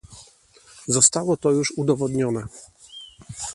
Zostało 0.87 1.37
to 1.37 1.51
już 1.51 1.71
udowodnione 1.77 2.47